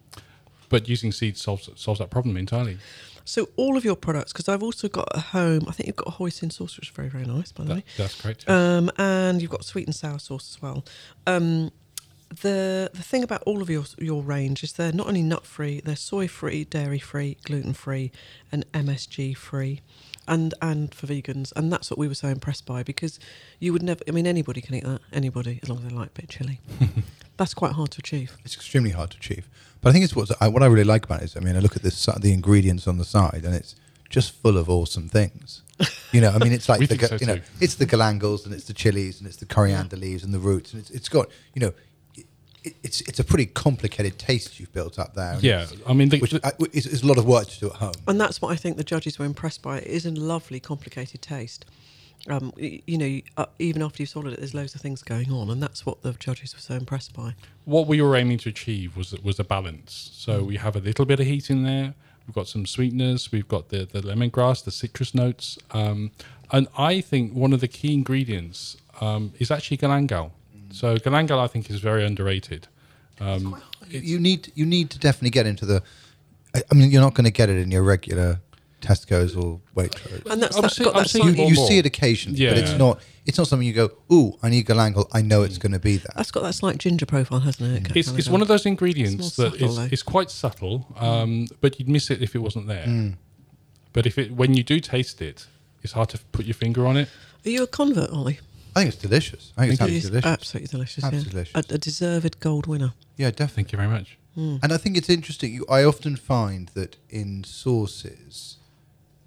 [0.69, 2.79] but using seeds solves solves that problem entirely.
[3.25, 5.65] So all of your products, because I've also got at home.
[5.67, 7.75] I think you've got a hoisin sauce, which is very very nice, by the That,
[7.77, 7.85] way.
[7.97, 8.49] that's correct.
[8.49, 10.85] Um, and you've got sweet and sour sauce as well.
[11.27, 11.73] Um,
[12.29, 15.81] the the thing about all of your your range is they're not only nut free,
[15.81, 18.13] they're soy free, dairy free, gluten free,
[18.51, 19.81] and MSG free.
[20.29, 23.21] And and for vegans, and that's what we were so impressed by because
[23.61, 24.01] you would never.
[24.09, 25.01] I mean, anybody can eat that.
[25.13, 26.61] Anybody, as long as they like a bit of chili.
[27.37, 28.37] that's quite hard to achieve.
[28.45, 29.49] It's extremely hard to achieve.
[29.81, 31.55] But I think it's what I, what I really like about it is, I mean,
[31.55, 33.77] I look at this, the ingredients on the side, and it's
[34.09, 35.63] just full of awesome things.
[36.13, 37.43] You know, I mean, it's like the, think so you know, too.
[37.61, 40.73] it's the galangals and it's the chilies and it's the coriander leaves and the roots
[40.73, 41.73] and it's, it's got you know,
[42.67, 45.39] it, it's it's a pretty complicated taste you've built up there.
[45.41, 47.67] yeah, I mean, the, which the- I, is, is a lot of work to do
[47.67, 47.95] at home.
[48.09, 49.79] And that's what I think the judges were impressed by.
[49.79, 51.65] It is a lovely, complicated taste.
[52.29, 55.49] Um, you know, uh, even after you've swallowed it, there's loads of things going on,
[55.49, 57.35] and that's what the judges were so impressed by.
[57.65, 60.11] what we were aiming to achieve was was a balance.
[60.15, 61.95] So we have a little bit of heat in there.
[62.27, 63.31] We've got some sweetness.
[63.31, 66.11] We've got the the lemongrass, the citrus notes, um,
[66.51, 70.31] and I think one of the key ingredients um, is actually galangal.
[70.77, 72.69] So galangal, I think, is very underrated.
[73.19, 73.57] Um,
[73.89, 75.83] you, you need you need to definitely get into the.
[76.55, 78.41] I, I mean, you're not going to get it in your regular
[78.83, 80.27] Tesco's or Waitrose.
[80.31, 82.47] And that's I'm that, see- got I'm that seeing You, more you see it occasionally,
[82.47, 83.01] but it's not.
[83.25, 85.09] It's not something you go, "Ooh, I need galangal.
[85.13, 85.47] I know Mm.
[85.47, 87.97] it's going to be there." that's got that slight ginger profile, hasn't it?
[87.97, 91.79] It's, it's one of those ingredients It's that subtle, is, is quite subtle, um, but
[91.79, 92.87] you'd miss it if it wasn't there.
[92.87, 93.15] Mm.
[93.95, 95.47] But if it, when you do taste it,
[95.83, 97.09] it's hard to put your finger on it.
[97.47, 98.41] Are you a convert, Ollie?
[98.77, 99.53] I think it's delicious.
[99.57, 100.27] I think it's It absolutely delicious.
[100.33, 101.05] absolutely delicious.
[101.05, 101.33] Absolutely yeah.
[101.33, 101.71] delicious.
[101.71, 102.93] A, a deserved gold winner.
[103.17, 103.55] Yeah, definitely.
[103.55, 104.19] Thank you very much.
[104.37, 105.55] And I think it's interesting.
[105.55, 108.59] You, I often find that in sauces,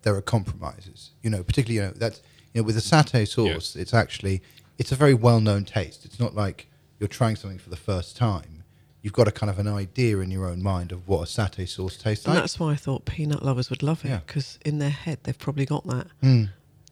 [0.04, 1.12] there are compromises.
[1.24, 2.22] You know, particularly you know that
[2.54, 4.42] you know with a satay sauce, it's actually
[4.78, 6.06] it's a very well known taste.
[6.06, 6.68] It's not like
[7.00, 8.64] you're trying something for the first time.
[9.02, 11.68] You've got a kind of an idea in your own mind of what a satay
[11.68, 12.44] sauce tastes And like.
[12.44, 14.20] that's why I thought peanut lovers would love it Yeah.
[14.28, 16.50] because in their head they've probably got that Mm.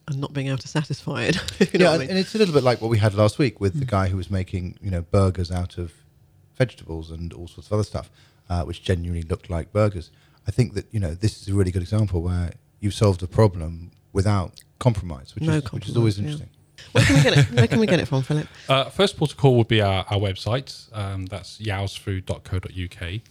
[0.08, 1.36] And not being able to satisfy it.
[1.74, 2.10] you know yeah, what I and, mean?
[2.12, 4.17] and it's a little bit like what we had last week with the guy who
[4.17, 5.93] was making you know burgers out of
[6.58, 8.10] vegetables and all sorts of other stuff,
[8.50, 10.10] uh, which genuinely looked like burgers.
[10.48, 13.28] I think that you know this is a really good example where you've solved a
[13.28, 16.46] problem without compromise, which No is which is always compromise, yeah.
[16.46, 16.54] interesting.
[16.93, 17.56] Where can we get it?
[17.56, 18.48] Where can we get it from, Philip?
[18.70, 20.88] Uh, first port of call would be our, our website.
[20.96, 23.22] Um, that's yowsfood.co.uk.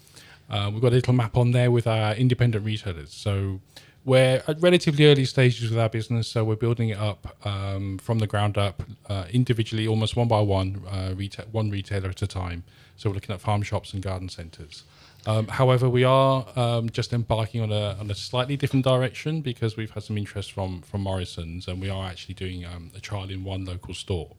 [0.48, 3.12] Uh, we've got a little map on there with our independent retailers.
[3.12, 3.60] So
[4.06, 6.28] we're at relatively early stages with our business.
[6.28, 10.40] So we're building it up um, from the ground up, uh, individually, almost one by
[10.40, 12.62] one, uh, reta- one retailer at a time.
[12.96, 14.84] So we're looking at farm shops and garden centres.
[15.26, 19.76] Um, however, we are um, just embarking on a, on a slightly different direction because
[19.76, 23.28] we've had some interest from from Morrison's, and we are actually doing um, a trial
[23.28, 24.30] in one local store.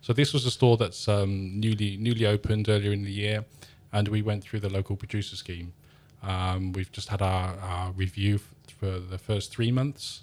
[0.00, 3.44] So this was a store that's um, newly newly opened earlier in the year,
[3.92, 5.74] and we went through the local producer scheme.
[6.22, 8.40] Um, we've just had our, our review
[8.82, 10.22] for the first three months,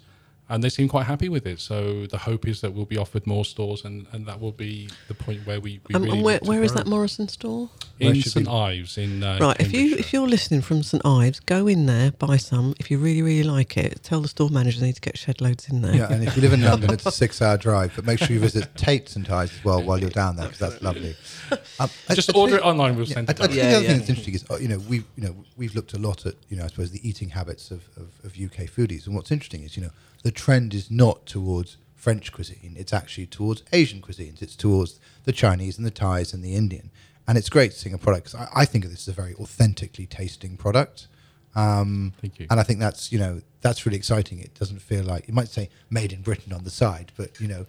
[0.50, 1.60] and they seem quite happy with it.
[1.60, 4.88] So the hope is that we'll be offered more stores, and, and that will be
[5.08, 5.80] the point where we.
[5.88, 7.70] we Um, really and where, where is that Morrison store?
[8.00, 9.60] In St we- Ives, in uh, right.
[9.60, 12.74] If you if you're listening from St Ives, go in there, buy some.
[12.80, 15.40] If you really really like it, tell the store manager they need to get shed
[15.40, 15.94] loads in there.
[15.94, 18.40] Yeah, and if you live in London, it's a six-hour drive, but make sure you
[18.40, 21.16] visit Tate St Ives as well while you're down there because that's lovely.
[21.80, 23.38] Um, just I order think- it online, we'll Yeah, send I, I it.
[23.38, 23.54] think.
[23.54, 23.88] Yeah, the other yeah.
[23.90, 26.34] thing that's interesting is, uh, you know, we've you know we've looked a lot at
[26.48, 29.62] you know I suppose the eating habits of, of, of UK foodies, and what's interesting
[29.64, 29.90] is you know
[30.22, 34.40] the trend is not towards French cuisine; it's actually towards Asian cuisines.
[34.42, 36.90] It's towards the Chinese and the Thais and the Indian,
[37.26, 38.22] and it's great seeing a product.
[38.26, 41.08] 'cause I, I think of this as a very authentically tasting product.
[41.54, 42.46] Um, Thank you.
[42.50, 44.38] And I think that's you know that's really exciting.
[44.38, 47.48] It doesn't feel like you might say made in Britain on the side, but you
[47.48, 47.66] know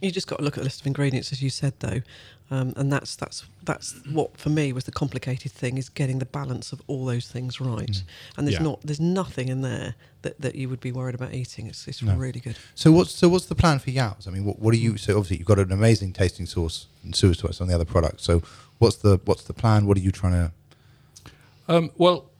[0.00, 2.02] You just got to look at the list of ingredients, as you said, though,
[2.50, 6.24] um, and that's that's that's what for me was the complicated thing is getting the
[6.26, 8.02] balance of all those things right.
[8.36, 8.62] And there's Yeah.
[8.64, 11.66] not there's nothing in there that, that you would be worried about eating.
[11.66, 12.14] It's it's No.
[12.14, 12.56] really good.
[12.74, 14.26] So what's so what's the plan for Yau's?
[14.26, 14.96] I mean, what, what are you?
[14.96, 18.22] So obviously you've got an amazing tasting sauce and sewer sauce on the other products.
[18.24, 18.42] So
[18.78, 19.86] what's the what's the plan?
[19.86, 20.52] What are you trying to?
[21.68, 22.30] Um, well,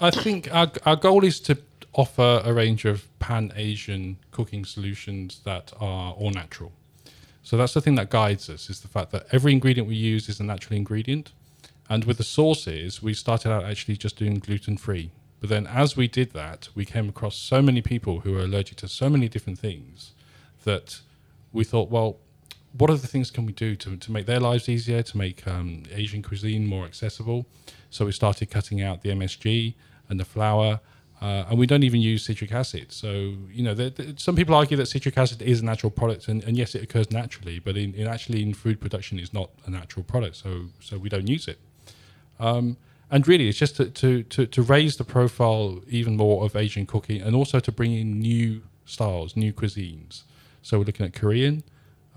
[0.00, 1.58] I think our, our goal is to
[1.94, 6.72] offer a range of pan Asian cooking solutions that are all natural.
[7.42, 10.28] So that's the thing that guides us is the fact that every ingredient we use
[10.28, 11.32] is a natural ingredient.
[11.88, 15.10] And with the sauces, we started out actually just doing gluten free.
[15.40, 18.76] But then as we did that, we came across so many people who are allergic
[18.78, 20.12] to so many different things
[20.64, 21.00] that
[21.52, 22.18] we thought, well,
[22.76, 25.84] what other things can we do to, to make their lives easier, to make um,
[25.90, 27.46] Asian cuisine more accessible?
[27.88, 29.74] So we started cutting out the MSG
[30.08, 30.80] and the flour,
[31.20, 32.92] uh, and we don't even use citric acid.
[32.92, 36.28] So, you know, there, there- some people argue that citric acid is a natural product,
[36.28, 39.50] and, and yes, it occurs naturally, but in, in actually in food production, it's not
[39.66, 41.58] a natural product, so, so we don't use it.
[42.38, 42.76] Um,
[43.10, 46.86] and really, it's just to, to, to, to raise the profile even more of Asian
[46.86, 50.22] cooking and also to bring in new styles, new cuisines.
[50.62, 51.62] So we're looking at Korean,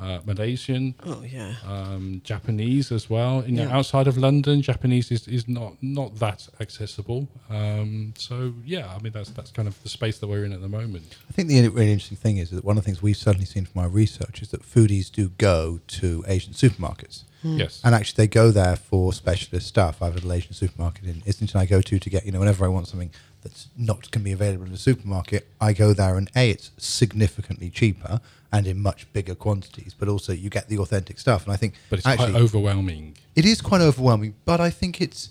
[0.02, 1.54] uh, Malaysian, Oh yeah.
[1.66, 3.44] um, Japanese as well.
[3.46, 3.78] You know, Yeah.
[3.78, 7.28] outside of London, Japanese is, is not not that accessible.
[7.50, 10.62] Um, so yeah, I mean that's that's kind of the space that we're in at
[10.62, 11.04] the moment.
[11.30, 13.66] I think the really interesting thing is that one of the things we've certainly seen
[13.66, 17.24] from our research is that foodies do go to Asian supermarkets.
[17.44, 20.00] Yes, And actually, they go there for specialist stuff.
[20.00, 22.38] I have a little Asian supermarket in Islington I go to to get, you know,
[22.40, 23.10] whenever I want something
[23.42, 27.70] that's not can be available in the supermarket, I go there and A, it's significantly
[27.70, 31.46] cheaper and in much bigger quantities, but also you get the authentic stuff.
[31.46, 33.16] And I think but it's actually, quite overwhelming.
[33.36, 35.30] it is quite overwhelming, but I think it's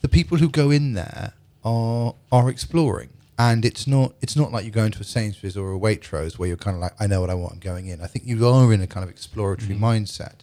[0.00, 1.32] the people who go in there
[1.64, 3.10] are are exploring.
[3.38, 6.48] And it's not it's not like you go into a Sainsbury's or a Waitrose where
[6.48, 8.00] you're kind of like, I know what I want, I'm going in.
[8.00, 9.84] I think you are in a kind of exploratory mm-hmm.
[9.84, 10.36] mindset.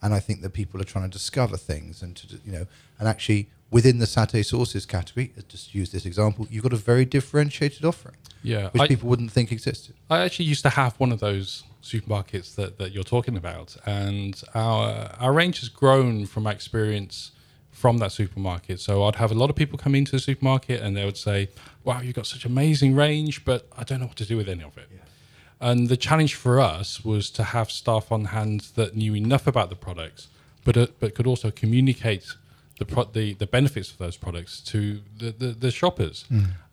[0.00, 2.66] And I think that people are trying to discover things and to you know
[2.98, 6.76] and actually within the satay sauces category, uh, just use this example, you've got a
[6.76, 9.94] very differentiated offering, Yeah, which I, people wouldn't think existed.
[10.10, 14.40] I actually used to have one of those supermarkets that, that you're talking about, and
[14.54, 17.32] our our range has grown from my experience
[17.70, 18.80] from that supermarket.
[18.80, 21.48] So I'd have a lot of people come into the supermarket and they would say,
[21.84, 24.64] "Wow, you've got such amazing range, but I don't know what to do with any
[24.64, 24.88] of it."
[25.60, 29.70] And the challenge for us was to have staff on hand that knew enough about
[29.70, 30.28] the products,
[30.64, 32.34] but uh, but could also communicate
[32.78, 36.24] the, pro- the the benefits of those products to the the, the shoppers.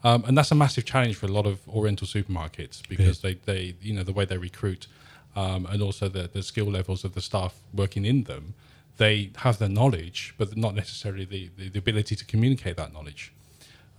[0.03, 3.75] Um, and that's a massive challenge for a lot of Oriental supermarkets because they, they
[3.81, 4.87] you know the way they recruit
[5.35, 8.53] um, and also the, the skill levels of the staff working in them,
[8.97, 13.33] they have the knowledge, but not necessarily the, the, the ability to communicate that knowledge.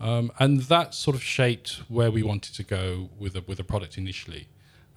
[0.00, 3.64] Um, and that sort of shaped where we wanted to go with a, with a
[3.64, 4.48] product initially.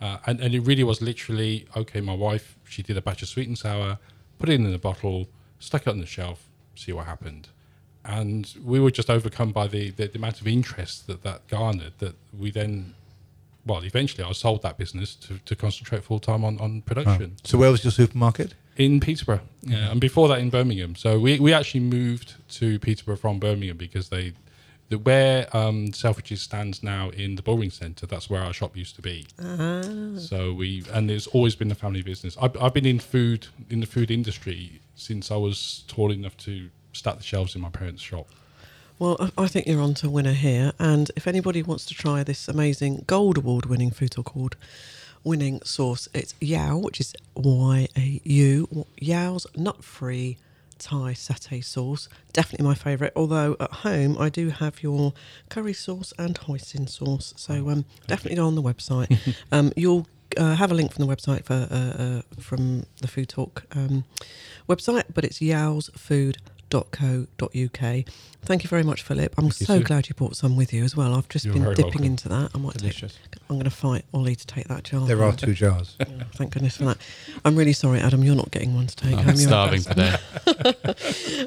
[0.01, 3.27] Uh, and, and it really was literally okay, my wife, she did a batch of
[3.27, 3.97] sweet and sour,
[4.37, 5.27] put it in a bottle,
[5.59, 6.48] stuck it on the shelf,
[6.79, 7.49] see what happened.
[8.05, 11.93] And we were just overcome by the, the, the amount of interest that that garnered
[11.99, 12.95] that we then,
[13.65, 17.57] well, eventually I sold that business to, to concentrate full time on, on production So
[17.57, 18.53] where was your supermarket?
[18.77, 20.95] in Peterborough, yeah, and before that in Birmingham.
[20.95, 24.31] So we, we actually moved to Peterborough from Birmingham because they,
[24.87, 28.95] the where um, Selfridges stands now in the Bullring Centre, that's where our shop used
[28.95, 29.27] to be.
[30.17, 32.37] So we and it's always been a family business.
[32.41, 36.69] I've, I've been in food in the food industry since I was tall enough to
[36.93, 38.27] stack the shelves in my parents' shop.
[38.99, 40.73] Well, I- think you're on to a winner here.
[40.77, 44.57] And if anybody wants to try this amazing gold award winning Food Talk Award
[45.23, 50.37] winning sauce, it's Yau, which is Y A U, Yau's nut free
[50.79, 52.09] Thai satay sauce.
[52.33, 53.13] Definitely my favourite.
[53.15, 55.13] Although at home I do have your
[55.49, 57.33] curry sauce and hoisin sauce.
[57.37, 59.35] So um, definitely go on the website.
[59.51, 60.07] um, you'll
[60.37, 64.03] uh, have a link from the website for uh, uh, from the Food Talk um,
[64.67, 68.05] website, but it's yausfood.co.uk.
[68.41, 69.33] Thank you very much, Philip.
[69.37, 69.83] I'm you, so Sue.
[69.83, 71.13] glad you brought some with you as well.
[71.15, 72.03] I've just You're been dipping welcome.
[72.05, 72.51] into that.
[72.55, 73.13] I might Delicious.
[73.13, 73.35] take.
[73.49, 75.05] I'm going to fight Ollie to take that jar.
[75.05, 75.97] There are two jars.
[75.99, 76.97] Oh, thank goodness for that.
[77.43, 78.23] I'm really sorry, Adam.
[78.23, 79.35] You're not getting one to take I'm home.
[79.35, 80.15] You're- starving today.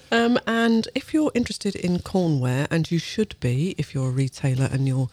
[0.12, 4.68] um, and if you're interested in cornware, and you should be if you're a retailer
[4.70, 5.08] and you're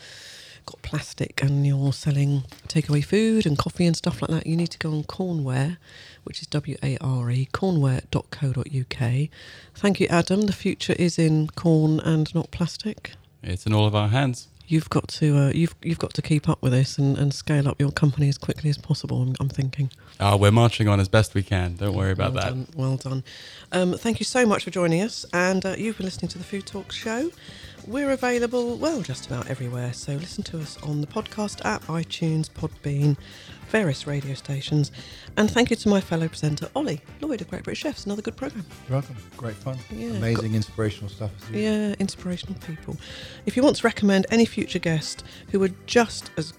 [0.70, 4.70] got plastic and you're selling takeaway food and coffee and stuff like that, you need
[4.70, 5.78] to go on Cornware,
[6.24, 9.30] which is W A R E, cornware.co.uk.
[9.76, 10.42] Thank you, Adam.
[10.42, 13.14] The future is in corn and not plastic.
[13.44, 14.48] It's in all of our hands.
[14.68, 17.68] You've got to uh, you've you've got to keep up with this and, and scale
[17.68, 19.22] up your company as quickly as possible.
[19.22, 19.90] I'm, I'm thinking.
[20.20, 21.76] Oh, we're marching on as best we can.
[21.76, 22.50] Don't worry about well that.
[22.50, 23.24] Done, well done.
[23.72, 25.26] Um, thank you so much for joining us.
[25.34, 27.32] And uh, you've been listening to the Food Talk Show.
[27.88, 29.94] We're available, well, just about everywhere.
[29.94, 33.18] So listen to us on the podcast app, iTunes, Podbean,
[33.70, 34.92] various radio stations.
[35.38, 38.06] And thank you to my fellow presenter, Ollie Lloyd of Great British Chefs.
[38.06, 38.66] Another good programme.
[38.88, 39.16] You're welcome.
[39.38, 39.78] Great fun.
[39.92, 41.32] Yeah, Amazing, inspirational stuff.
[41.52, 42.98] Yeah, inspirational people.
[43.46, 46.54] If you want to recommend any future guest who are just as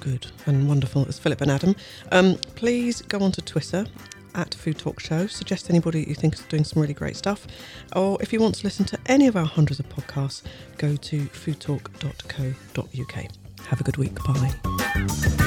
[0.00, 1.76] good and wonderful as Philip and Adam,
[2.12, 3.86] um, please go onto Twitter
[4.34, 5.26] at Food Talk Show.
[5.26, 7.46] Suggest anybody you think is doing some really great stuff.
[7.94, 10.42] Or if you want to listen to any of our hundreds of podcasts,
[10.76, 13.30] go to foodtalk.co.uk.
[13.66, 14.14] Have a good week.
[14.24, 15.45] Bye.